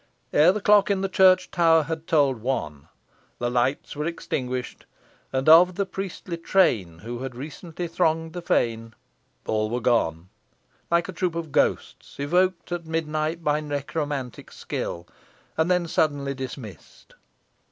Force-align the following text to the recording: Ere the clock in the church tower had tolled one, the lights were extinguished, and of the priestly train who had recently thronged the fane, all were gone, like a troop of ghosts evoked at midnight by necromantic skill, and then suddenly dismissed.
Ere 0.33 0.51
the 0.51 0.59
clock 0.61 0.89
in 0.89 1.01
the 1.01 1.07
church 1.07 1.51
tower 1.51 1.83
had 1.83 2.07
tolled 2.07 2.41
one, 2.41 2.87
the 3.37 3.51
lights 3.51 3.95
were 3.95 4.07
extinguished, 4.07 4.87
and 5.31 5.47
of 5.47 5.75
the 5.75 5.85
priestly 5.85 6.37
train 6.37 6.97
who 6.97 7.19
had 7.19 7.35
recently 7.35 7.87
thronged 7.87 8.33
the 8.33 8.41
fane, 8.41 8.95
all 9.45 9.69
were 9.69 9.79
gone, 9.79 10.29
like 10.89 11.07
a 11.07 11.11
troop 11.13 11.35
of 11.35 11.51
ghosts 11.51 12.19
evoked 12.19 12.71
at 12.71 12.87
midnight 12.87 13.43
by 13.43 13.59
necromantic 13.59 14.51
skill, 14.51 15.07
and 15.55 15.69
then 15.69 15.87
suddenly 15.87 16.33
dismissed. 16.33 17.13